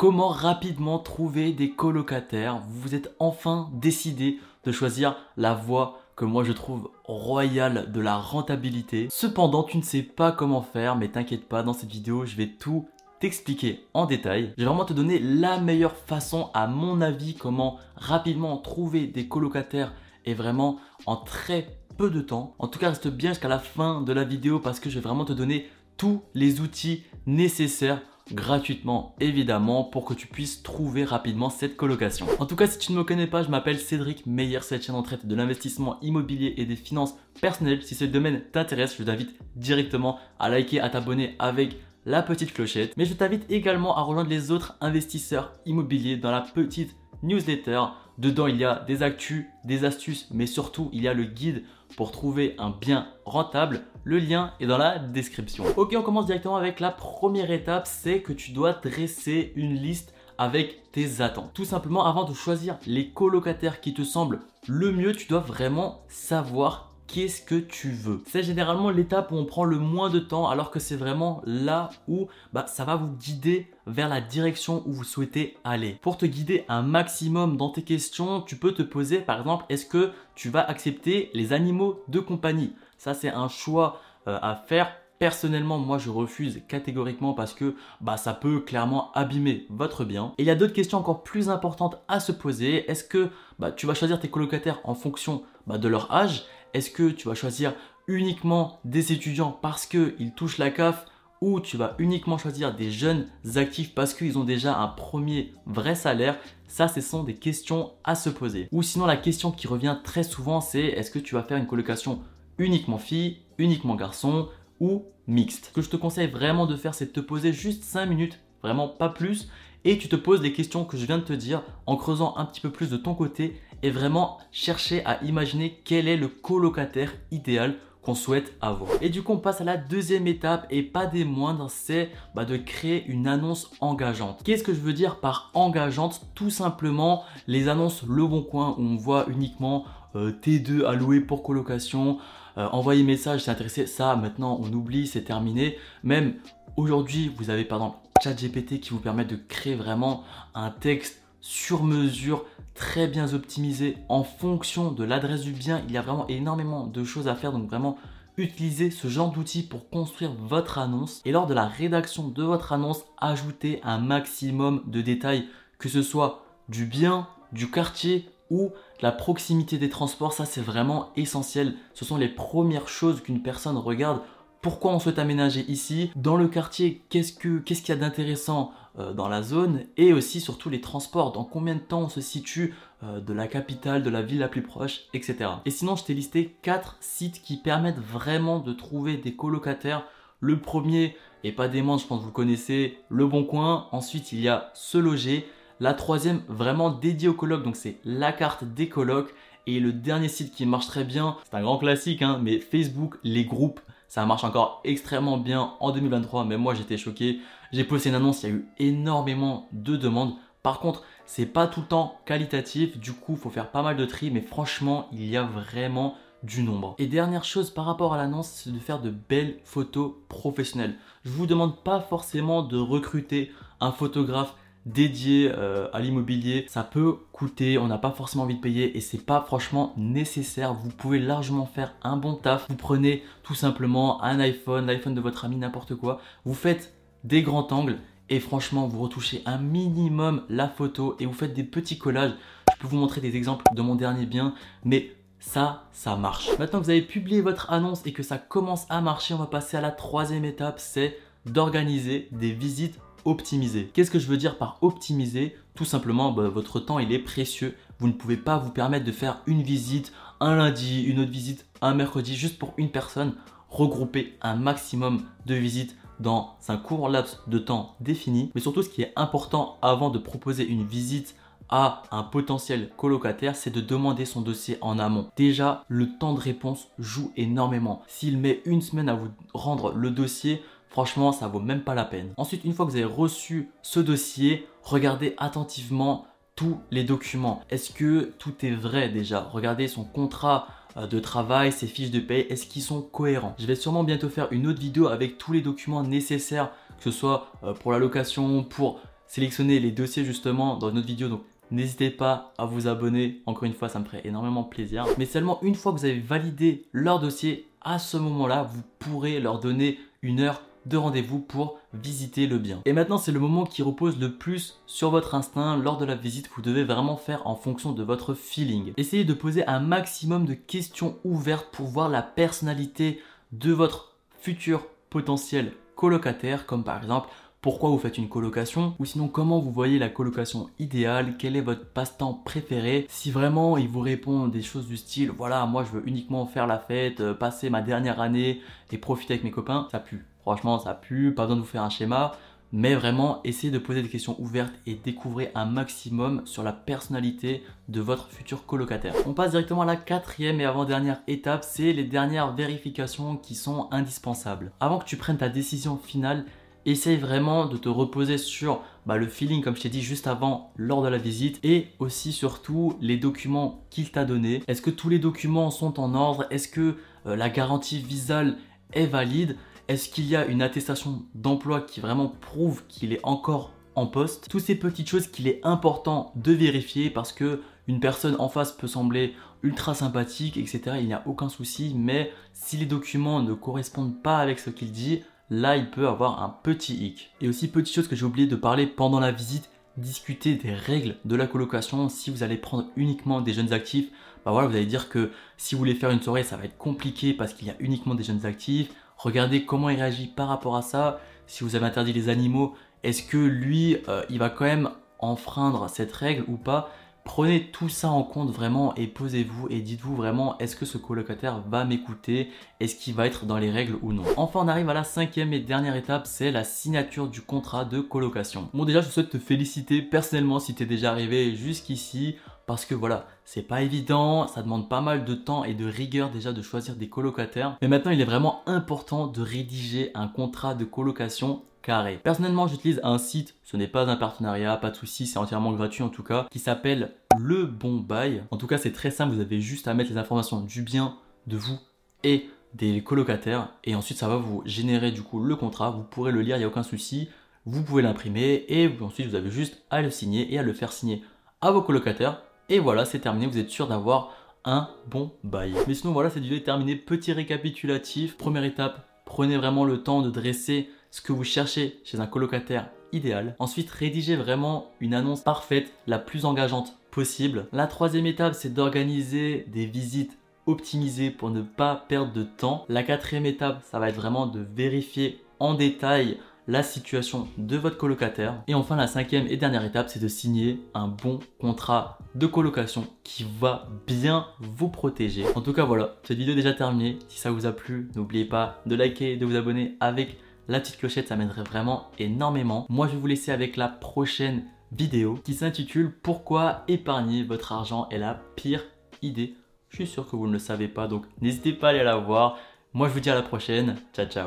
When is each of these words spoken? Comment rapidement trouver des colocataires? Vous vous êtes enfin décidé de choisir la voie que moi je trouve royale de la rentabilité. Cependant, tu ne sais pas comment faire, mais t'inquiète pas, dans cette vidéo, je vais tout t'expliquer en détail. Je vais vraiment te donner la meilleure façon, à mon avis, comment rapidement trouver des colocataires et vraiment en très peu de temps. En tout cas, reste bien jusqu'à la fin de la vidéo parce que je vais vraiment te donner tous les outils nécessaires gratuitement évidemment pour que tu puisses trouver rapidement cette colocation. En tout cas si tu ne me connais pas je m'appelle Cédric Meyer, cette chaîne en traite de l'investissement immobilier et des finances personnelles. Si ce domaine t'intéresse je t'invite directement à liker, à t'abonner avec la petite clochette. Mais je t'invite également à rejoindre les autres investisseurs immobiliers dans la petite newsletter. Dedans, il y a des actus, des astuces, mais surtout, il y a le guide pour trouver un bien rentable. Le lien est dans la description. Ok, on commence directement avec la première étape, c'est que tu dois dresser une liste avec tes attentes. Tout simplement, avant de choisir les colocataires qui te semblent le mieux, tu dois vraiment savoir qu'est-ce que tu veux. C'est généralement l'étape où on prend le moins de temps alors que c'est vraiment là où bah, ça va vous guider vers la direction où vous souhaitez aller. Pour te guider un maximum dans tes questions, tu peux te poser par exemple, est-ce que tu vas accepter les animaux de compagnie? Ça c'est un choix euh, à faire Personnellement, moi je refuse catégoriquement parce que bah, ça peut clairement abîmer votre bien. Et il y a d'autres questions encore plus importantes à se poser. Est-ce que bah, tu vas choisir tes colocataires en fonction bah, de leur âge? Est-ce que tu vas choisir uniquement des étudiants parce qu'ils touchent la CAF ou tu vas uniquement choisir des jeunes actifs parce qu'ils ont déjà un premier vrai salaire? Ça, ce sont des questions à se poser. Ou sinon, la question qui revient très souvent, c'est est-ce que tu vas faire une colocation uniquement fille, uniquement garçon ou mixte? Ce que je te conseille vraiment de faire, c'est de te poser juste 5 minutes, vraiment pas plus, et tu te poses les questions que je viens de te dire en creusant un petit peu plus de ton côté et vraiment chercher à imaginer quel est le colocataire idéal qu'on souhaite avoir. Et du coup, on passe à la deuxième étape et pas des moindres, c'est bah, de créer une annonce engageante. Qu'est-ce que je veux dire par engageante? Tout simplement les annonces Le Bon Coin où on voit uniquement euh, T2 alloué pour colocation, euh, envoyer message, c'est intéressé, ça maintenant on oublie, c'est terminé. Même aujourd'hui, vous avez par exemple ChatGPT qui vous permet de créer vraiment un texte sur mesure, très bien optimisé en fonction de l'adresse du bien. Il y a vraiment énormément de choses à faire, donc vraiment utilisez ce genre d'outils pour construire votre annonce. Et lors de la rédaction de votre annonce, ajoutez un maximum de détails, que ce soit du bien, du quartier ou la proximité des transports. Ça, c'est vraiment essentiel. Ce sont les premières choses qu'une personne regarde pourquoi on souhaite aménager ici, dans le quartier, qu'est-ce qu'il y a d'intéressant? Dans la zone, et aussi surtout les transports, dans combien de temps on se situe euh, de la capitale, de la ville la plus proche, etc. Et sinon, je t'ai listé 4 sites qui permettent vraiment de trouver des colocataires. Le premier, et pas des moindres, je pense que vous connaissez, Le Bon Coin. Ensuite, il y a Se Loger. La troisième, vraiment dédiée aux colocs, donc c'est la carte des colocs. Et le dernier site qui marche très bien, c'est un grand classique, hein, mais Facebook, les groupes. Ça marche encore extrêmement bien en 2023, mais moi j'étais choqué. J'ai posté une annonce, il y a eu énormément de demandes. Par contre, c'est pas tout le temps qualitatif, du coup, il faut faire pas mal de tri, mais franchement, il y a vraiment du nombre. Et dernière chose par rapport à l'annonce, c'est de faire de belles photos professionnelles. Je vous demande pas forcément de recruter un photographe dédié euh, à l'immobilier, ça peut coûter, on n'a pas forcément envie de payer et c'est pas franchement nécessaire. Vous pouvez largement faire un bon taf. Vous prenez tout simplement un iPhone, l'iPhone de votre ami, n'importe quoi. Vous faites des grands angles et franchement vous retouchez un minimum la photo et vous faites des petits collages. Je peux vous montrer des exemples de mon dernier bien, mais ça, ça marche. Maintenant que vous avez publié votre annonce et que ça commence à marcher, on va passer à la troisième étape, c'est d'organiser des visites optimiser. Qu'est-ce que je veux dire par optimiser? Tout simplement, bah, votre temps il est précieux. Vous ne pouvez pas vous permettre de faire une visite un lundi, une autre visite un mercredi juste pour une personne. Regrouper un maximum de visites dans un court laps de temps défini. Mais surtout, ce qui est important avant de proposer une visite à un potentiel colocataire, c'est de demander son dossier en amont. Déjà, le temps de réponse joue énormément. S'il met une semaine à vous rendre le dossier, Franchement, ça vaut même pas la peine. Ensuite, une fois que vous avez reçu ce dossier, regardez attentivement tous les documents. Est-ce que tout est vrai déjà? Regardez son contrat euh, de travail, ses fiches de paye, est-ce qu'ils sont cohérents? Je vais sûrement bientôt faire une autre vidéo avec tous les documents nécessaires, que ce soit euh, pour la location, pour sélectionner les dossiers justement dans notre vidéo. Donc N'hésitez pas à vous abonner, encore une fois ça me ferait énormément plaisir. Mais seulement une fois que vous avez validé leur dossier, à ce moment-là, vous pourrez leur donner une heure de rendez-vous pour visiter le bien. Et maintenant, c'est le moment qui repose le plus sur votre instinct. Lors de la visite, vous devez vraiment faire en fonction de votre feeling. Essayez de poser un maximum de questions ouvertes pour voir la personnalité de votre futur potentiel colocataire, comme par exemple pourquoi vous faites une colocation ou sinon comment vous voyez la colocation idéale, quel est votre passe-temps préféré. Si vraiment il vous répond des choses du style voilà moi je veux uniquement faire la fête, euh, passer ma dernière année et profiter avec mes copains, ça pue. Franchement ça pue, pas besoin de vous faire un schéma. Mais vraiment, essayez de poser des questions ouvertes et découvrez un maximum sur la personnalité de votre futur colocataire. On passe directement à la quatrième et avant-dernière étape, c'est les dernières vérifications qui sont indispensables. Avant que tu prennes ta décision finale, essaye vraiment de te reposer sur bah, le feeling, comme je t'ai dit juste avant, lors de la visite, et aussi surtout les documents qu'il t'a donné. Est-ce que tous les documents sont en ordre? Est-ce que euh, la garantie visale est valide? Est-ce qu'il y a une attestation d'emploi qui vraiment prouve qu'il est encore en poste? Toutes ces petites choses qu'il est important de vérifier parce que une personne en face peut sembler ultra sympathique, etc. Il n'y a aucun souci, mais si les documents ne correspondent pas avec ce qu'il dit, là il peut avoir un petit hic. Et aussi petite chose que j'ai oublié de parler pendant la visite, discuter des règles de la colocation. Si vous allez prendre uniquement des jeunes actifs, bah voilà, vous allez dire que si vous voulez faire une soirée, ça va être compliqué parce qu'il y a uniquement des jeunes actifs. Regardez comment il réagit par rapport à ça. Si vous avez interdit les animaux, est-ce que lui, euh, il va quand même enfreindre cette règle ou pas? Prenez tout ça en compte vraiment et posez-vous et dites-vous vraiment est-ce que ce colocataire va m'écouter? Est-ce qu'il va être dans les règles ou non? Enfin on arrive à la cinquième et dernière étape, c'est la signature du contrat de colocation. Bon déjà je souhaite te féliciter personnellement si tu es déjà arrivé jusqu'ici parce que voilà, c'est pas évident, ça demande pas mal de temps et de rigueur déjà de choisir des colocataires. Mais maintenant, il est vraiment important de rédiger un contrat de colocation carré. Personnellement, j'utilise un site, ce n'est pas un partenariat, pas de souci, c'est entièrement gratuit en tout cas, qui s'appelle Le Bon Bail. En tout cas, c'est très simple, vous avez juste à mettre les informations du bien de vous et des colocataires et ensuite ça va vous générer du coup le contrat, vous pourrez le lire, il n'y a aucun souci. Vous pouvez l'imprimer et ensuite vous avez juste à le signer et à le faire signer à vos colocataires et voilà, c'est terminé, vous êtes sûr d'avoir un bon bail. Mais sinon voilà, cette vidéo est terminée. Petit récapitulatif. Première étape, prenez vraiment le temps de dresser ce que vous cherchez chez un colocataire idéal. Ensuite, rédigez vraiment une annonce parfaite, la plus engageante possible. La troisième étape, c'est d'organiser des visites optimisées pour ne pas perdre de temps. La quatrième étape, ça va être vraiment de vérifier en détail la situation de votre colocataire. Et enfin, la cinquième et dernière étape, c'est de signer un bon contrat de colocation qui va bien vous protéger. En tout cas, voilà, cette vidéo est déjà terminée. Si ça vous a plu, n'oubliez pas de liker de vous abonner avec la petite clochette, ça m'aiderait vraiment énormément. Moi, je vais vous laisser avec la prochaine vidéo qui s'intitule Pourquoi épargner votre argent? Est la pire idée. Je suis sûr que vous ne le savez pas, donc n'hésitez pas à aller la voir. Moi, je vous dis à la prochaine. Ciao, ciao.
Comment 0.00 0.28
rapidement 0.28 0.98
trouver 0.98 1.52
des 1.52 1.72
colocataires? 1.72 2.62
Vous 2.66 2.80
vous 2.80 2.94
êtes 2.94 3.14
enfin 3.18 3.68
décidé 3.74 4.38
de 4.64 4.72
choisir 4.72 5.14
la 5.36 5.52
voie 5.52 5.98
que 6.16 6.24
moi 6.24 6.42
je 6.42 6.52
trouve 6.52 6.88
royale 7.04 7.92
de 7.92 8.00
la 8.00 8.16
rentabilité. 8.16 9.08
Cependant, 9.10 9.62
tu 9.62 9.76
ne 9.76 9.82
sais 9.82 10.02
pas 10.02 10.32
comment 10.32 10.62
faire, 10.62 10.96
mais 10.96 11.08
t'inquiète 11.08 11.46
pas, 11.46 11.62
dans 11.62 11.74
cette 11.74 11.90
vidéo, 11.90 12.24
je 12.24 12.34
vais 12.34 12.46
tout 12.46 12.88
t'expliquer 13.20 13.84
en 13.92 14.06
détail. 14.06 14.54
Je 14.56 14.62
vais 14.62 14.68
vraiment 14.68 14.86
te 14.86 14.94
donner 14.94 15.18
la 15.18 15.60
meilleure 15.60 15.96
façon, 15.96 16.48
à 16.54 16.66
mon 16.66 17.02
avis, 17.02 17.34
comment 17.34 17.76
rapidement 17.94 18.56
trouver 18.56 19.06
des 19.06 19.28
colocataires 19.28 19.92
et 20.24 20.32
vraiment 20.32 20.78
en 21.04 21.16
très 21.16 21.76
peu 21.98 22.08
de 22.08 22.22
temps. 22.22 22.54
En 22.58 22.68
tout 22.68 22.78
cas, 22.78 22.88
reste 22.88 23.08
bien 23.08 23.32
jusqu'à 23.32 23.48
la 23.48 23.58
fin 23.58 24.00
de 24.00 24.14
la 24.14 24.24
vidéo 24.24 24.60
parce 24.60 24.80
que 24.80 24.88
je 24.88 24.94
vais 24.94 25.06
vraiment 25.06 25.26
te 25.26 25.34
donner 25.34 25.68
tous 25.98 26.22
les 26.32 26.62
outils 26.62 27.02
nécessaires 27.26 28.00
gratuitement 28.32 29.14
évidemment 29.20 29.84
pour 29.84 30.04
que 30.04 30.14
tu 30.14 30.26
puisses 30.26 30.62
trouver 30.62 31.04
rapidement 31.04 31.50
cette 31.50 31.76
colocation. 31.76 32.26
En 32.38 32.46
tout 32.46 32.56
cas 32.56 32.66
si 32.66 32.78
tu 32.78 32.92
ne 32.92 32.98
me 32.98 33.04
connais 33.04 33.26
pas 33.26 33.42
je 33.42 33.48
m'appelle 33.48 33.78
Cédric 33.78 34.26
Meyer, 34.26 34.60
cette 34.62 34.84
chaîne 34.84 34.94
en 34.94 35.02
traite 35.02 35.26
de 35.26 35.34
l'investissement 35.34 35.98
immobilier 36.00 36.54
et 36.56 36.66
des 36.66 36.76
finances 36.76 37.16
personnelles. 37.40 37.82
Si 37.82 37.94
ce 37.94 38.04
domaine 38.04 38.42
t'intéresse 38.52 38.96
je 38.98 39.02
t'invite 39.02 39.34
directement 39.56 40.18
à 40.38 40.48
liker, 40.48 40.80
à 40.80 40.90
t'abonner 40.90 41.34
avec 41.38 41.76
la 42.06 42.22
petite 42.22 42.54
clochette. 42.54 42.96
Mais 42.96 43.04
je 43.04 43.14
t'invite 43.14 43.50
également 43.50 43.96
à 43.96 44.02
rejoindre 44.02 44.30
les 44.30 44.50
autres 44.50 44.76
investisseurs 44.80 45.52
immobiliers 45.66 46.16
dans 46.16 46.30
la 46.30 46.40
petite 46.40 46.96
newsletter. 47.22 47.84
Dedans, 48.18 48.46
il 48.46 48.56
y 48.56 48.64
a 48.64 48.80
des 48.86 49.02
actus, 49.02 49.46
des 49.64 49.84
astuces, 49.84 50.28
mais 50.30 50.46
surtout, 50.46 50.90
il 50.92 51.02
y 51.02 51.08
a 51.08 51.14
le 51.14 51.24
guide 51.24 51.64
pour 51.96 52.12
trouver 52.12 52.54
un 52.58 52.70
bien 52.70 53.08
rentable. 53.24 53.82
Le 54.04 54.18
lien 54.18 54.52
est 54.60 54.66
dans 54.66 54.78
la 54.78 54.98
description. 54.98 55.64
Ok, 55.76 55.94
on 55.96 56.02
commence 56.02 56.26
directement 56.26 56.56
avec 56.56 56.80
la 56.80 56.90
première 56.90 57.50
étape, 57.50 57.86
c'est 57.86 58.20
que 58.22 58.32
tu 58.32 58.52
dois 58.52 58.72
dresser 58.72 59.52
une 59.56 59.74
liste 59.74 60.14
avec 60.38 60.90
tes 60.92 61.20
attentes. 61.20 61.52
Tout 61.54 61.64
simplement, 61.64 62.06
avant 62.06 62.24
de 62.24 62.32
choisir 62.32 62.78
les 62.86 63.10
colocataires 63.10 63.80
qui 63.80 63.92
te 63.92 64.02
semblent 64.02 64.40
le 64.66 64.92
mieux, 64.92 65.12
tu 65.12 65.28
dois 65.28 65.40
vraiment 65.40 66.02
savoir 66.08 66.89
qu'est-ce 67.12 67.42
que 67.42 67.56
tu 67.56 67.90
veux. 67.90 68.22
C'est 68.26 68.44
généralement 68.44 68.90
l'étape 68.90 69.32
où 69.32 69.34
on 69.34 69.44
prend 69.44 69.64
le 69.64 69.78
moins 69.78 70.10
de 70.10 70.20
temps 70.20 70.48
alors 70.48 70.70
que 70.70 70.78
c'est 70.78 70.96
vraiment 70.96 71.42
là 71.44 71.90
où 72.06 72.28
bah, 72.52 72.66
ça 72.68 72.84
va 72.84 72.94
vous 72.94 73.08
guider 73.08 73.68
vers 73.86 74.08
la 74.08 74.20
direction 74.20 74.84
où 74.86 74.92
vous 74.92 75.04
souhaitez 75.04 75.56
aller. 75.64 75.98
Pour 76.02 76.16
te 76.16 76.26
guider 76.26 76.64
un 76.68 76.82
maximum 76.82 77.56
dans 77.56 77.70
tes 77.70 77.82
questions, 77.82 78.42
tu 78.42 78.56
peux 78.56 78.72
te 78.72 78.82
poser 78.82 79.18
par 79.18 79.40
exemple, 79.40 79.64
est-ce 79.68 79.86
que 79.86 80.12
tu 80.36 80.50
vas 80.50 80.62
accepter 80.62 81.30
les 81.34 81.52
animaux 81.52 82.00
de 82.06 82.20
compagnie? 82.20 82.74
Ça 82.96 83.12
c'est 83.12 83.30
un 83.30 83.48
choix 83.48 84.00
euh, 84.28 84.38
à 84.40 84.54
faire 84.54 84.92
Personnellement, 85.20 85.76
moi 85.76 85.98
je 85.98 86.08
refuse 86.08 86.62
catégoriquement 86.66 87.34
parce 87.34 87.52
que 87.52 87.74
bah, 88.00 88.16
ça 88.16 88.32
peut 88.32 88.60
clairement 88.60 89.12
abîmer 89.12 89.66
votre 89.68 90.06
bien. 90.06 90.32
Et 90.38 90.44
il 90.44 90.46
y 90.46 90.50
a 90.50 90.54
d'autres 90.54 90.72
questions 90.72 90.96
encore 90.96 91.22
plus 91.22 91.50
importantes 91.50 92.00
à 92.08 92.20
se 92.20 92.32
poser. 92.32 92.90
Est-ce 92.90 93.04
que 93.04 93.28
bah, 93.58 93.70
tu 93.70 93.84
vas 93.84 93.92
choisir 93.92 94.18
tes 94.18 94.30
colocataires 94.30 94.80
en 94.82 94.94
fonction 94.94 95.42
bah, 95.66 95.76
de 95.76 95.88
leur 95.88 96.10
âge? 96.10 96.46
Est-ce 96.74 96.90
que 96.90 97.10
tu 97.10 97.28
vas 97.28 97.34
choisir 97.34 97.74
uniquement 98.06 98.80
des 98.84 99.12
étudiants 99.12 99.56
parce 99.62 99.86
qu'ils 99.86 100.32
touchent 100.34 100.58
la 100.58 100.70
CAF 100.70 101.06
ou 101.40 101.60
tu 101.60 101.76
vas 101.76 101.94
uniquement 101.98 102.36
choisir 102.36 102.74
des 102.74 102.90
jeunes 102.90 103.26
actifs 103.56 103.94
parce 103.94 104.12
qu'ils 104.14 104.36
ont 104.36 104.44
déjà 104.44 104.78
un 104.78 104.88
premier 104.88 105.54
vrai 105.66 105.94
salaire? 105.94 106.38
Ça, 106.68 106.86
ce 106.86 107.00
sont 107.00 107.24
des 107.24 107.34
questions 107.34 107.92
à 108.04 108.14
se 108.14 108.30
poser. 108.30 108.68
Ou 108.72 108.82
sinon, 108.82 109.06
la 109.06 109.16
question 109.16 109.50
qui 109.50 109.66
revient 109.66 109.96
très 110.04 110.22
souvent, 110.22 110.60
c'est 110.60 110.84
est-ce 110.84 111.10
que 111.10 111.18
tu 111.18 111.34
vas 111.34 111.42
faire 111.42 111.56
une 111.56 111.66
colocation 111.66 112.20
uniquement 112.58 112.98
fille, 112.98 113.38
uniquement 113.58 113.94
garçon 113.94 114.48
ou 114.80 115.04
mixte? 115.26 115.66
Ce 115.66 115.72
que 115.72 115.82
je 115.82 115.90
te 115.90 115.96
conseille 115.96 116.28
vraiment 116.28 116.66
de 116.66 116.76
faire, 116.76 116.94
c'est 116.94 117.06
de 117.06 117.12
te 117.12 117.20
poser 117.20 117.52
juste 117.52 117.84
5 117.84 118.06
minutes, 118.06 118.38
vraiment 118.62 118.88
pas 118.88 119.08
plus, 119.08 119.48
et 119.84 119.98
tu 119.98 120.08
te 120.08 120.16
poses 120.16 120.42
les 120.42 120.52
questions 120.52 120.84
que 120.84 120.96
je 120.96 121.06
viens 121.06 121.18
de 121.18 121.24
te 121.24 121.32
dire 121.32 121.62
en 121.86 121.96
creusant 121.96 122.36
un 122.36 122.44
petit 122.44 122.60
peu 122.60 122.70
plus 122.70 122.90
de 122.90 122.98
ton 122.98 123.14
côté 123.14 123.58
et 123.82 123.90
vraiment 123.90 124.38
chercher 124.52 125.04
à 125.04 125.22
imaginer 125.24 125.80
quel 125.84 126.08
est 126.08 126.16
le 126.16 126.28
colocataire 126.28 127.12
idéal 127.30 127.76
qu'on 128.02 128.14
souhaite 128.14 128.54
avoir. 128.60 128.90
Et 129.02 129.10
du 129.10 129.22
coup, 129.22 129.32
on 129.32 129.38
passe 129.38 129.60
à 129.60 129.64
la 129.64 129.76
deuxième 129.76 130.26
étape 130.26 130.66
et 130.70 130.82
pas 130.82 131.06
des 131.06 131.24
moindres, 131.24 131.70
c'est 131.70 132.10
bah, 132.34 132.44
de 132.44 132.56
créer 132.56 133.04
une 133.06 133.26
annonce 133.26 133.70
engageante. 133.80 134.42
Qu'est-ce 134.44 134.64
que 134.64 134.72
je 134.72 134.80
veux 134.80 134.92
dire 134.92 135.20
par 135.20 135.50
engageante? 135.54 136.22
Tout 136.34 136.50
simplement 136.50 137.24
les 137.46 137.68
annonces 137.68 138.02
Le 138.08 138.26
Bon 138.26 138.42
Coin 138.42 138.74
où 138.78 138.82
on 138.82 138.96
voit 138.96 139.26
uniquement 139.28 139.84
euh, 140.16 140.32
T2 140.32 140.84
alloué 140.86 141.20
pour 141.20 141.42
colocation, 141.42 142.18
euh, 142.58 142.66
envoyer 142.72 143.04
message, 143.04 143.42
c'est 143.42 143.50
intéressé, 143.50 143.86
ça 143.86 144.16
maintenant 144.16 144.58
on 144.62 144.72
oublie, 144.72 145.06
c'est 145.06 145.22
terminé. 145.22 145.76
Même 146.02 146.34
aujourd'hui, 146.76 147.32
vous 147.36 147.50
avez 147.50 147.64
par 147.64 147.78
exemple 147.78 147.98
ChatGPT 148.22 148.80
qui 148.80 148.90
vous 148.90 148.98
permet 148.98 149.24
de 149.24 149.36
créer 149.36 149.74
vraiment 149.74 150.24
un 150.54 150.70
texte 150.70 151.22
sur 151.40 151.84
mesure, 151.84 152.44
très 152.74 153.06
bien 153.06 153.32
optimisé 153.34 153.96
en 154.08 154.24
fonction 154.24 154.92
de 154.92 155.04
l'adresse 155.04 155.42
du 155.42 155.52
bien. 155.52 155.82
Il 155.86 155.94
y 155.94 155.98
a 155.98 156.02
vraiment 156.02 156.26
énormément 156.28 156.86
de 156.86 157.04
choses 157.04 157.28
à 157.28 157.34
faire, 157.34 157.52
donc 157.52 157.68
vraiment 157.68 157.96
utilisez 158.36 158.90
ce 158.90 159.08
genre 159.08 159.32
d'outils 159.32 159.62
pour 159.62 159.90
construire 159.90 160.32
votre 160.32 160.78
annonce. 160.78 161.20
Et 161.24 161.32
lors 161.32 161.46
de 161.46 161.54
la 161.54 161.66
rédaction 161.66 162.28
de 162.28 162.42
votre 162.42 162.72
annonce, 162.72 163.04
ajoutez 163.18 163.80
un 163.82 163.98
maximum 163.98 164.82
de 164.86 165.00
détails, 165.00 165.48
que 165.78 165.88
ce 165.88 166.02
soit 166.02 166.44
du 166.68 166.86
bien, 166.86 167.28
du 167.52 167.70
quartier 167.70 168.28
ou 168.50 168.70
la 169.00 169.12
proximité 169.12 169.78
des 169.78 169.90
transports. 169.90 170.32
Ça, 170.32 170.44
c'est 170.44 170.60
vraiment 170.60 171.10
essentiel. 171.16 171.74
Ce 171.94 172.04
sont 172.04 172.16
les 172.16 172.28
premières 172.28 172.88
choses 172.88 173.20
qu'une 173.20 173.42
personne 173.42 173.76
regarde 173.76 174.20
pourquoi 174.62 174.92
on 174.92 174.98
souhaite 174.98 175.18
aménager 175.18 175.64
ici, 175.68 176.10
dans 176.16 176.36
le 176.36 176.46
quartier, 176.46 177.02
qu'est-ce 177.08 177.32
qu'il 177.32 177.88
y 177.88 177.92
a 177.92 177.96
d'intéressant? 177.96 178.72
Dans 178.96 179.28
la 179.28 179.42
zone, 179.42 179.84
et 179.96 180.12
aussi 180.12 180.40
surtout 180.40 180.68
les 180.68 180.80
transports, 180.80 181.32
dans 181.32 181.44
combien 181.44 181.74
de 181.74 181.80
temps 181.80 182.02
on 182.02 182.08
se 182.08 182.20
situe 182.20 182.74
euh, 183.02 183.18
de 183.20 183.32
la 183.32 183.46
capitale, 183.46 184.02
de 184.02 184.10
la 184.10 184.20
ville 184.20 184.40
la 184.40 184.48
plus 184.48 184.60
proche, 184.60 185.02
etc. 185.14 185.50
Et 185.64 185.70
sinon, 185.70 185.96
je 185.96 186.04
t'ai 186.04 186.12
listé 186.12 186.54
4 186.60 186.96
sites 187.00 187.40
qui 187.40 187.56
permettent 187.56 187.98
vraiment 187.98 188.58
de 188.58 188.74
trouver 188.74 189.16
des 189.16 189.34
colocataires. 189.34 190.04
Le 190.40 190.58
premier, 190.58 191.16
et 191.42 191.52
pas 191.52 191.68
des 191.68 191.80
moindres, 191.80 192.02
je 192.02 192.06
pense 192.06 192.20
que 192.20 192.26
vous 192.26 192.30
connaissez, 192.30 192.98
Le 193.08 193.26
Bon 193.26 193.44
Coin. 193.44 193.88
Ensuite, 193.92 194.32
il 194.32 194.40
y 194.40 194.48
a 194.48 194.70
Se 194.74 194.98
Loger. 194.98 195.46
La 195.80 195.94
troisième, 195.94 196.42
vraiment 196.48 196.90
dédiée 196.90 197.28
aux 197.28 197.34
colocs, 197.34 197.62
donc 197.62 197.76
c'est 197.76 197.96
la 198.04 198.32
carte 198.32 198.64
des 198.64 198.90
colocs. 198.90 199.32
Et 199.66 199.80
le 199.80 199.94
dernier 199.94 200.28
site 200.28 200.52
qui 200.52 200.66
marche 200.66 200.86
très 200.86 201.04
bien, 201.04 201.36
c'est 201.44 201.56
un 201.56 201.62
grand 201.62 201.78
classique, 201.78 202.20
hein, 202.20 202.38
mais 202.42 202.58
Facebook, 202.58 203.16
les 203.24 203.46
groupes. 203.46 203.80
Ça 204.10 204.26
marche 204.26 204.42
encore 204.42 204.80
extrêmement 204.82 205.38
bien 205.38 205.74
en 205.78 205.92
2023, 205.92 206.44
mais 206.44 206.56
moi 206.56 206.74
j'étais 206.74 206.96
choqué. 206.96 207.38
J'ai 207.70 207.84
posté 207.84 208.08
une 208.08 208.16
annonce, 208.16 208.42
il 208.42 208.48
y 208.48 208.52
a 208.52 208.56
eu 208.56 208.68
énormément 208.80 209.68
de 209.70 209.96
demandes. 209.96 210.34
Par 210.64 210.80
contre, 210.80 211.04
c'est 211.26 211.46
pas 211.46 211.68
tout 211.68 211.82
le 211.82 211.86
temps 211.86 212.18
qualitatif, 212.26 212.98
du 212.98 213.12
coup, 213.12 213.34
il 213.34 213.38
faut 213.38 213.50
faire 213.50 213.70
pas 213.70 213.82
mal 213.82 213.96
de 213.96 214.04
tri, 214.04 214.32
mais 214.32 214.40
franchement, 214.40 215.06
il 215.12 215.26
y 215.26 215.36
a 215.36 215.44
vraiment 215.44 216.16
du 216.42 216.64
nombre. 216.64 216.96
Et 216.98 217.06
dernière 217.06 217.44
chose 217.44 217.70
par 217.70 217.84
rapport 217.84 218.12
à 218.12 218.16
l'annonce, 218.16 218.48
c'est 218.48 218.72
de 218.72 218.80
faire 218.80 219.00
de 219.00 219.10
belles 219.10 219.60
photos 219.62 220.14
professionnelles. 220.28 220.96
Je 221.24 221.30
vous 221.30 221.46
demande 221.46 221.80
pas 221.84 222.00
forcément 222.00 222.64
de 222.64 222.78
recruter 222.78 223.52
un 223.78 223.92
photographe 223.92 224.56
dédié 224.86 225.52
euh, 225.54 225.88
à 225.92 226.00
l'immobilier, 226.00 226.64
ça 226.68 226.82
peut 226.82 227.18
coûter, 227.32 227.78
on 227.78 227.86
n'a 227.86 227.98
pas 227.98 228.10
forcément 228.10 228.44
envie 228.44 228.56
de 228.56 228.60
payer 228.60 228.96
et 228.96 229.00
c'est 229.00 229.24
pas 229.24 229.42
franchement 229.42 229.92
nécessaire. 229.96 230.74
Vous 230.74 230.90
pouvez 230.90 231.18
largement 231.18 231.66
faire 231.66 231.94
un 232.02 232.16
bon 232.16 232.34
taf. 232.34 232.66
Vous 232.68 232.76
prenez 232.76 233.22
tout 233.42 233.54
simplement 233.54 234.22
un 234.22 234.40
iPhone, 234.40 234.86
l'iPhone 234.86 235.14
de 235.14 235.20
votre 235.20 235.44
ami, 235.44 235.56
n'importe 235.56 235.94
quoi. 235.94 236.20
Vous 236.44 236.54
faites 236.54 236.94
des 237.24 237.42
grands 237.42 237.68
angles 237.70 237.98
et 238.30 238.40
franchement 238.40 238.86
vous 238.86 239.00
retouchez 239.00 239.42
un 239.44 239.58
minimum 239.58 240.44
la 240.48 240.68
photo 240.68 241.16
et 241.18 241.26
vous 241.26 241.32
faites 241.32 241.54
des 241.54 241.64
petits 241.64 241.98
collages. 241.98 242.32
Je 242.72 242.80
peux 242.80 242.88
vous 242.88 242.96
montrer 242.96 243.20
des 243.20 243.36
exemples 243.36 243.64
de 243.74 243.82
mon 243.82 243.96
dernier 243.96 244.24
bien, 244.24 244.54
mais 244.84 245.14
ça, 245.40 245.84
ça 245.92 246.16
marche. 246.16 246.50
Maintenant 246.58 246.78
que 246.78 246.84
vous 246.84 246.90
avez 246.90 247.02
publié 247.02 247.40
votre 247.40 247.70
annonce 247.72 248.06
et 248.06 248.12
que 248.12 248.22
ça 248.22 248.38
commence 248.38 248.86
à 248.88 249.00
marcher, 249.00 249.34
on 249.34 249.38
va 249.38 249.46
passer 249.46 249.76
à 249.76 249.80
la 249.80 249.90
troisième 249.90 250.44
étape, 250.44 250.78
c'est 250.78 251.18
d'organiser 251.46 252.28
des 252.32 252.52
visites 252.52 252.98
optimiser. 253.24 253.90
Qu'est-ce 253.92 254.10
que 254.10 254.18
je 254.18 254.26
veux 254.26 254.36
dire 254.36 254.58
par 254.58 254.78
optimiser? 254.82 255.56
Tout 255.74 255.84
simplement, 255.84 256.32
bah, 256.32 256.48
votre 256.48 256.80
temps 256.80 256.98
il 256.98 257.12
est 257.12 257.18
précieux. 257.18 257.76
Vous 257.98 258.08
ne 258.08 258.12
pouvez 258.12 258.36
pas 258.36 258.58
vous 258.58 258.70
permettre 258.70 259.04
de 259.04 259.12
faire 259.12 259.42
une 259.46 259.62
visite 259.62 260.12
un 260.40 260.56
lundi, 260.56 261.02
une 261.02 261.20
autre 261.20 261.30
visite 261.30 261.66
un 261.82 261.94
mercredi 261.94 262.34
juste 262.34 262.58
pour 262.58 262.74
une 262.76 262.90
personne. 262.90 263.34
Regrouper 263.68 264.36
un 264.42 264.56
maximum 264.56 265.22
de 265.46 265.54
visites 265.54 265.96
dans 266.18 266.56
un 266.68 266.76
court 266.76 267.08
laps 267.08 267.40
de 267.46 267.58
temps 267.58 267.94
défini. 268.00 268.50
Mais 268.54 268.60
surtout, 268.60 268.82
ce 268.82 268.88
qui 268.88 269.02
est 269.02 269.12
important 269.16 269.78
avant 269.80 270.10
de 270.10 270.18
proposer 270.18 270.66
une 270.66 270.84
visite 270.84 271.34
à 271.70 272.02
un 272.10 272.24
potentiel 272.24 272.90
colocataire, 272.96 273.54
c'est 273.54 273.70
de 273.70 273.80
demander 273.80 274.24
son 274.24 274.40
dossier 274.40 274.76
en 274.80 274.98
amont. 274.98 275.28
Déjà, 275.36 275.84
le 275.88 276.18
temps 276.18 276.34
de 276.34 276.40
réponse 276.40 276.88
joue 276.98 277.32
énormément. 277.36 278.02
S'il 278.08 278.38
met 278.38 278.60
une 278.64 278.82
semaine 278.82 279.08
à 279.08 279.14
vous 279.14 279.28
rendre 279.54 279.92
le 279.92 280.10
dossier, 280.10 280.62
Franchement, 280.90 281.32
ça 281.32 281.48
vaut 281.48 281.60
même 281.60 281.82
pas 281.82 281.94
la 281.94 282.04
peine. 282.04 282.32
Ensuite, 282.36 282.64
une 282.64 282.72
fois 282.72 282.84
que 282.84 282.90
vous 282.90 282.96
avez 282.96 283.04
reçu 283.04 283.70
ce 283.82 284.00
dossier, 284.00 284.66
regardez 284.82 285.34
attentivement 285.38 286.26
tous 286.56 286.78
les 286.90 287.04
documents. 287.04 287.62
Est-ce 287.70 287.92
que 287.92 288.32
tout 288.38 288.54
est 288.66 288.72
vrai 288.72 289.08
déjà? 289.08 289.48
Regardez 289.52 289.88
son 289.88 290.04
contrat 290.04 290.66
euh, 290.96 291.06
de 291.06 291.20
travail, 291.20 291.72
ses 291.72 291.86
fiches 291.86 292.10
de 292.10 292.20
paye, 292.20 292.46
est-ce 292.50 292.66
qu'ils 292.66 292.82
sont 292.82 293.02
cohérents? 293.02 293.54
Je 293.58 293.66
vais 293.66 293.76
sûrement 293.76 294.04
bientôt 294.04 294.28
faire 294.28 294.48
une 294.50 294.66
autre 294.66 294.80
vidéo 294.80 295.06
avec 295.06 295.38
tous 295.38 295.52
les 295.52 295.62
documents 295.62 296.02
nécessaires, 296.02 296.70
que 296.98 297.04
ce 297.04 297.12
soit 297.12 297.46
euh, 297.62 297.72
pour 297.72 297.92
la 297.92 297.98
location, 297.98 298.64
pour 298.64 299.00
sélectionner 299.26 299.78
les 299.78 299.92
dossiers 299.92 300.24
justement 300.24 300.76
dans 300.76 300.90
notre 300.90 301.06
vidéo. 301.06 301.28
Donc 301.28 301.42
N'hésitez 301.70 302.10
pas 302.10 302.52
à 302.58 302.64
vous 302.64 302.88
abonner, 302.88 303.42
encore 303.46 303.64
une 303.64 303.74
fois 303.74 303.88
ça 303.88 304.00
me 304.00 304.04
ferait 304.04 304.22
énormément 304.24 304.64
plaisir. 304.64 305.06
Mais 305.18 305.26
seulement 305.26 305.60
une 305.62 305.76
fois 305.76 305.92
que 305.92 305.98
vous 305.98 306.04
avez 306.04 306.18
validé 306.18 306.86
leur 306.92 307.20
dossier, 307.20 307.68
à 307.80 307.98
ce 307.98 308.16
moment-là, 308.16 308.64
vous 308.64 308.82
pourrez 308.98 309.38
leur 309.38 309.60
donner 309.60 309.98
une 310.22 310.40
heure 310.40 310.62
de 310.86 310.96
rendez-vous 310.96 311.38
pour 311.38 311.78
visiter 311.92 312.46
le 312.46 312.58
bien. 312.58 312.80
Et 312.84 312.92
maintenant, 312.92 313.18
c'est 313.18 313.32
le 313.32 313.40
moment 313.40 313.64
qui 313.64 313.82
repose 313.82 314.18
le 314.18 314.32
plus 314.32 314.80
sur 314.86 315.10
votre 315.10 315.34
instinct. 315.34 315.76
Lors 315.76 315.98
de 315.98 316.04
la 316.04 316.14
visite, 316.14 316.50
vous 316.54 316.62
devez 316.62 316.84
vraiment 316.84 317.16
faire 317.16 317.46
en 317.46 317.56
fonction 317.56 317.92
de 317.92 318.02
votre 318.02 318.34
feeling. 318.34 318.92
Essayez 318.96 319.24
de 319.24 319.34
poser 319.34 319.66
un 319.66 319.80
maximum 319.80 320.46
de 320.46 320.54
questions 320.54 321.16
ouvertes 321.24 321.68
pour 321.72 321.86
voir 321.86 322.08
la 322.08 322.22
personnalité 322.22 323.20
de 323.52 323.72
votre 323.72 324.14
futur 324.40 324.86
potentiel 325.10 325.72
colocataire, 325.96 326.66
comme 326.66 326.84
par 326.84 327.02
exemple 327.02 327.28
pourquoi 327.60 327.90
vous 327.90 327.98
faites 327.98 328.16
une 328.16 328.28
colocation 328.30 328.94
ou 328.98 329.04
sinon 329.04 329.28
comment 329.28 329.60
vous 329.60 329.70
voyez 329.70 329.98
la 329.98 330.08
colocation 330.08 330.70
idéale, 330.78 331.34
quel 331.38 331.56
est 331.56 331.60
votre 331.60 331.84
passe-temps 331.84 332.32
préféré. 332.32 333.06
Si 333.10 333.30
vraiment 333.30 333.76
il 333.76 333.88
vous 333.88 334.00
répond 334.00 334.48
des 334.48 334.62
choses 334.62 334.86
du 334.86 334.96
style 334.96 335.30
voilà 335.30 335.66
moi 335.66 335.84
je 335.84 335.98
veux 335.98 336.08
uniquement 336.08 336.46
faire 336.46 336.66
la 336.66 336.78
fête, 336.78 337.20
euh, 337.20 337.34
passer 337.34 337.68
ma 337.68 337.82
dernière 337.82 338.20
année 338.20 338.62
et 338.90 338.98
profiter 338.98 339.34
avec 339.34 339.44
mes 339.44 339.50
copains, 339.50 339.88
ça 339.90 340.00
pue. 340.00 340.29
Franchement 340.42 340.78
ça 340.78 340.94
pue, 340.94 341.34
pas 341.34 341.44
besoin 341.44 341.56
de 341.56 341.62
vous 341.62 341.66
faire 341.66 341.82
un 341.82 341.90
schéma. 341.90 342.32
Mais 342.72 342.94
vraiment, 342.94 343.40
essayez 343.42 343.72
de 343.72 343.78
poser 343.78 344.00
des 344.00 344.08
questions 344.08 344.36
ouvertes 344.38 344.74
et 344.86 344.94
découvrez 344.94 345.50
un 345.56 345.64
maximum 345.64 346.42
sur 346.44 346.62
la 346.62 346.72
personnalité 346.72 347.64
de 347.88 348.00
votre 348.00 348.28
futur 348.28 348.64
colocataire. 348.64 349.12
On 349.26 349.34
passe 349.34 349.50
directement 349.50 349.82
à 349.82 349.86
la 349.86 349.96
quatrième 349.96 350.60
et 350.60 350.64
avant-dernière 350.64 351.20
étape, 351.26 351.64
c'est 351.64 351.92
les 351.92 352.04
dernières 352.04 352.52
vérifications 352.52 353.36
qui 353.36 353.56
sont 353.56 353.88
indispensables. 353.90 354.70
Avant 354.78 355.00
que 355.00 355.04
tu 355.04 355.16
prennes 355.16 355.38
ta 355.38 355.48
décision 355.48 355.96
finale, 355.96 356.44
essaye 356.86 357.16
vraiment 357.16 357.66
de 357.66 357.76
te 357.76 357.88
reposer 357.88 358.38
sur 358.38 358.82
bah, 359.04 359.16
le 359.16 359.26
feeling, 359.26 359.62
comme 359.62 359.74
je 359.74 359.82
t'ai 359.82 359.88
dit 359.88 360.02
juste 360.02 360.28
avant, 360.28 360.72
lors 360.76 361.02
de 361.02 361.08
la 361.08 361.18
visite, 361.18 361.58
et 361.64 361.88
aussi 361.98 362.32
surtout 362.32 362.96
les 363.00 363.16
documents 363.16 363.84
qu'il 363.90 364.12
t'a 364.12 364.24
donné. 364.24 364.62
Est-ce 364.68 364.80
que 364.80 364.90
tous 364.90 365.08
les 365.08 365.18
documents 365.18 365.70
sont 365.70 365.98
en 365.98 366.14
ordre? 366.14 366.46
Est-ce 366.50 366.68
que 366.68 366.96
euh, 367.26 367.34
la 367.34 367.50
garantie 367.50 367.98
visale 367.98 368.58
est 368.92 369.06
valide? 369.06 369.56
Est-ce 369.90 370.08
qu'il 370.08 370.26
y 370.26 370.36
a 370.36 370.46
une 370.46 370.62
attestation 370.62 371.24
d'emploi 371.34 371.80
qui 371.80 371.98
vraiment 371.98 372.28
prouve 372.28 372.84
qu'il 372.86 373.12
est 373.12 373.18
encore 373.24 373.72
en 373.96 374.06
poste? 374.06 374.46
Toutes 374.48 374.62
ces 374.62 374.76
petites 374.76 375.08
choses 375.08 375.26
qu'il 375.26 375.48
est 375.48 375.58
important 375.64 376.32
de 376.36 376.52
vérifier 376.52 377.10
parce 377.10 377.32
que 377.32 377.60
une 377.88 377.98
personne 377.98 378.36
en 378.38 378.48
face 378.48 378.70
peut 378.70 378.86
sembler 378.86 379.34
ultra 379.64 379.94
sympathique, 379.94 380.56
etc. 380.58 380.98
Il 381.00 381.06
n'y 381.06 381.12
a 381.12 381.24
aucun 381.26 381.48
souci, 381.48 381.92
mais 381.96 382.30
si 382.52 382.76
les 382.76 382.86
documents 382.86 383.42
ne 383.42 383.52
correspondent 383.52 384.22
pas 384.22 384.38
avec 384.38 384.60
ce 384.60 384.70
qu'il 384.70 384.92
dit, 384.92 385.24
là 385.50 385.76
il 385.76 385.90
peut 385.90 386.06
avoir 386.06 386.40
un 386.40 386.56
petit 386.62 386.94
hic. 386.94 387.32
Et 387.40 387.48
aussi 387.48 387.66
petite 387.66 387.92
chose 387.92 388.06
que 388.06 388.14
j'ai 388.14 388.24
oublié 388.24 388.46
de 388.46 388.54
parler 388.54 388.86
pendant 388.86 389.18
la 389.18 389.32
visite, 389.32 389.70
discuter 389.96 390.54
des 390.54 390.72
règles 390.72 391.16
de 391.24 391.34
la 391.34 391.48
colocation. 391.48 392.08
Si 392.08 392.30
vous 392.30 392.44
allez 392.44 392.58
prendre 392.58 392.86
uniquement 392.94 393.40
des 393.40 393.54
jeunes 393.54 393.72
actifs, 393.72 394.08
bah 394.44 394.52
voilà, 394.52 394.68
vous 394.68 394.76
allez 394.76 394.86
dire 394.86 395.08
que 395.08 395.32
si 395.56 395.74
vous 395.74 395.80
voulez 395.80 395.96
faire 395.96 396.10
une 396.10 396.22
soirée, 396.22 396.44
ça 396.44 396.56
va 396.56 396.66
être 396.66 396.78
compliqué 396.78 397.34
parce 397.34 397.54
qu'il 397.54 397.66
y 397.66 397.70
a 397.70 397.76
uniquement 397.80 398.14
des 398.14 398.22
jeunes 398.22 398.46
actifs. 398.46 398.92
Regardez 399.22 399.66
comment 399.66 399.90
il 399.90 399.96
réagit 399.96 400.28
par 400.28 400.48
rapport 400.48 400.76
à 400.76 400.82
ça. 400.82 401.20
Si 401.46 401.62
vous 401.62 401.76
avez 401.76 401.84
interdit 401.84 402.14
les 402.14 402.30
animaux, 402.30 402.74
est-ce 403.02 403.22
que 403.22 403.36
lui, 403.36 403.98
euh, 404.08 404.22
il 404.30 404.38
va 404.38 404.48
quand 404.48 404.64
même 404.64 404.88
enfreindre 405.18 405.90
cette 405.90 406.12
règle 406.12 406.44
ou 406.48 406.56
pas? 406.56 406.90
Prenez 407.24 407.70
tout 407.70 407.90
ça 407.90 408.08
en 408.08 408.22
compte 408.22 408.50
vraiment 408.50 408.94
et 408.94 409.06
posez-vous 409.06 409.68
et 409.68 409.82
dites-vous 409.82 410.16
vraiment 410.16 410.56
est-ce 410.56 410.74
que 410.74 410.86
ce 410.86 410.96
colocataire 410.96 411.60
va 411.68 411.84
m'écouter? 411.84 412.48
Est-ce 412.80 412.96
qu'il 412.96 413.14
va 413.14 413.26
être 413.26 413.44
dans 413.44 413.58
les 413.58 413.70
règles 413.70 413.98
ou 414.00 414.14
non? 414.14 414.22
Enfin 414.38 414.60
on 414.62 414.68
arrive 414.68 414.88
à 414.88 414.94
la 414.94 415.04
cinquième 415.04 415.52
et 415.52 415.60
dernière 415.60 415.96
étape, 415.96 416.26
c'est 416.26 416.50
la 416.50 416.64
signature 416.64 417.28
du 417.28 417.42
contrat 417.42 417.84
de 417.84 418.00
colocation. 418.00 418.70
Bon 418.72 418.86
déjà 418.86 419.02
je 419.02 419.10
souhaite 419.10 419.28
te 419.28 419.38
féliciter 419.38 420.00
personnellement 420.00 420.60
si 420.60 420.74
tu 420.74 420.82
es 420.82 420.86
déjà 420.86 421.10
arrivé 421.10 421.54
jusqu'ici 421.54 422.36
parce 422.70 422.84
que 422.84 422.94
voilà, 422.94 423.26
c'est 423.44 423.62
pas 423.62 423.82
évident, 423.82 424.46
ça 424.46 424.62
demande 424.62 424.88
pas 424.88 425.00
mal 425.00 425.24
de 425.24 425.34
temps 425.34 425.64
et 425.64 425.74
de 425.74 425.86
rigueur 425.86 426.30
déjà 426.30 426.52
de 426.52 426.62
choisir 426.62 426.94
des 426.94 427.08
colocataires. 427.08 427.76
Mais 427.82 427.88
maintenant, 427.88 428.12
il 428.12 428.20
est 428.20 428.24
vraiment 428.24 428.62
important 428.66 429.26
de 429.26 429.42
rédiger 429.42 430.12
un 430.14 430.28
contrat 430.28 430.74
de 430.74 430.84
colocation 430.84 431.64
carré. 431.82 432.20
Personnellement, 432.22 432.68
j'utilise 432.68 433.00
un 433.02 433.18
site, 433.18 433.56
ce 433.64 433.76
n'est 433.76 433.88
pas 433.88 434.08
un 434.08 434.14
partenariat, 434.14 434.76
pas 434.76 434.90
de 434.90 434.94
souci, 434.94 435.26
c'est 435.26 435.40
entièrement 435.40 435.72
gratuit 435.72 436.04
en 436.04 436.10
tout 436.10 436.22
cas, 436.22 436.46
qui 436.48 436.60
s'appelle 436.60 437.16
Le 437.40 437.66
Bon 437.66 437.96
Bail. 437.96 438.44
En 438.52 438.56
tout 438.56 438.68
cas, 438.68 438.78
c'est 438.78 438.92
très 438.92 439.10
simple, 439.10 439.34
vous 439.34 439.40
avez 439.40 439.60
juste 439.60 439.88
à 439.88 439.94
mettre 439.94 440.10
les 440.10 440.18
informations 440.18 440.60
du 440.60 440.82
bien 440.82 441.16
de 441.48 441.56
vous 441.56 441.80
et 442.22 442.50
des 442.74 443.02
colocataires 443.02 443.70
et 443.82 443.96
ensuite 443.96 444.18
ça 444.18 444.28
va 444.28 444.36
vous 444.36 444.62
générer 444.64 445.10
du 445.10 445.22
coup 445.22 445.42
le 445.42 445.56
contrat, 445.56 445.90
vous 445.90 446.04
pourrez 446.04 446.30
le 446.30 446.40
lire, 446.40 446.54
il 446.54 446.60
n'y 446.60 446.64
a 446.64 446.68
aucun 446.68 446.84
souci. 446.84 447.30
Vous 447.66 447.82
pouvez 447.82 448.02
l'imprimer 448.02 448.64
et 448.68 448.88
ensuite 449.00 449.26
vous 449.26 449.34
avez 449.34 449.50
juste 449.50 449.82
à 449.90 450.02
le 450.02 450.10
signer 450.10 450.54
et 450.54 450.58
à 450.60 450.62
le 450.62 450.72
faire 450.72 450.92
signer 450.92 451.24
à 451.60 451.72
vos 451.72 451.82
colocataires 451.82 452.42
et 452.70 452.78
voilà, 452.78 453.04
c'est 453.04 453.18
terminé, 453.18 453.48
vous 453.48 453.58
êtes 453.58 453.68
sûr 453.68 453.88
d'avoir 453.88 454.32
un 454.64 454.88
bon 455.08 455.32
bail. 455.42 455.74
Mais 455.88 455.94
sinon 455.94 456.12
voilà, 456.12 456.30
cette 456.30 456.44
vidéo 456.44 456.58
est 456.58 456.62
terminée. 456.62 456.94
Petit 456.94 457.32
récapitulatif. 457.32 458.36
Première 458.36 458.62
étape, 458.62 459.08
prenez 459.24 459.56
vraiment 459.56 459.84
le 459.84 460.04
temps 460.04 460.22
de 460.22 460.30
dresser 460.30 460.88
ce 461.10 461.20
que 461.20 461.32
vous 461.32 461.42
cherchez 461.42 462.00
chez 462.04 462.20
un 462.20 462.28
colocataire 462.28 462.88
idéal. 463.12 463.56
Ensuite, 463.58 463.90
rédigez 463.90 464.36
vraiment 464.36 464.92
une 465.00 465.14
annonce 465.14 465.40
parfaite, 465.40 465.92
la 466.06 466.20
plus 466.20 466.44
engageante 466.44 466.96
possible. 467.10 467.66
La 467.72 467.88
troisième 467.88 468.26
étape, 468.26 468.54
c'est 468.54 468.72
d'organiser 468.72 469.66
des 469.66 469.86
visites 469.86 470.38
optimisées 470.66 471.32
pour 471.32 471.50
ne 471.50 471.62
pas 471.62 472.04
perdre 472.08 472.32
de 472.32 472.44
temps. 472.44 472.84
La 472.88 473.02
quatrième 473.02 473.46
étape, 473.46 473.82
ça 473.82 473.98
va 473.98 474.10
être 474.10 474.14
vraiment 474.14 474.46
de 474.46 474.64
vérifier 474.76 475.42
en 475.58 475.74
détail 475.74 476.38
la 476.70 476.84
situation 476.84 477.48
de 477.58 477.76
votre 477.76 477.96
colocataire. 477.96 478.62
Et 478.68 478.74
enfin, 478.74 478.94
la 478.94 479.08
cinquième 479.08 479.48
et 479.48 479.56
dernière 479.56 479.84
étape, 479.84 480.08
c'est 480.08 480.22
de 480.22 480.28
signer 480.28 480.80
un 480.94 481.08
bon 481.08 481.40
contrat 481.58 482.18
de 482.36 482.46
colocation 482.46 483.08
qui 483.24 483.44
va 483.60 483.88
bien 484.06 484.46
vous 484.60 484.88
protéger. 484.88 485.44
En 485.56 485.62
tout 485.62 485.72
cas, 485.72 485.84
voilà, 485.84 486.14
cette 486.22 486.38
vidéo 486.38 486.52
est 486.52 486.56
déjà 486.56 486.72
terminée. 486.72 487.18
Si 487.26 487.40
ça 487.40 487.50
vous 487.50 487.66
a 487.66 487.72
plu, 487.72 488.08
n'oubliez 488.14 488.44
pas 488.44 488.82
de 488.86 488.94
liker 488.94 489.36
de 489.36 489.44
vous 489.44 489.56
abonner 489.56 489.96
avec 489.98 490.38
la 490.68 490.78
petite 490.78 490.98
clochette, 490.98 491.26
ça 491.26 491.34
m'aiderait 491.34 491.64
vraiment 491.64 492.12
énormément. 492.20 492.86
Moi, 492.88 493.08
je 493.08 493.14
vais 493.14 493.18
vous 493.18 493.26
laisser 493.26 493.50
avec 493.50 493.76
la 493.76 493.88
prochaine 493.88 494.62
vidéo 494.92 495.40
qui 495.42 495.54
s'intitule 495.54 496.12
Pourquoi 496.22 496.84
épargner 496.86 497.42
votre 497.42 497.72
argent? 497.72 498.08
Est 498.10 498.18
la 498.18 498.40
pire 498.54 498.84
idée. 499.22 499.56
Je 499.88 499.96
suis 499.96 500.06
sûr 500.06 500.30
que 500.30 500.36
vous 500.36 500.46
ne 500.46 500.52
le 500.52 500.60
savez 500.60 500.86
pas, 500.86 501.08
donc 501.08 501.24
n'hésitez 501.40 501.72
pas 501.72 501.88
à 501.88 501.90
aller 501.90 502.04
la 502.04 502.16
voir. 502.16 502.58
Moi, 502.92 503.08
je 503.08 503.14
vous 503.14 503.20
dis 503.20 503.30
à 503.30 503.34
la 503.34 503.42
prochaine. 503.42 503.96
Ciao, 504.14 504.26
ciao. 504.26 504.38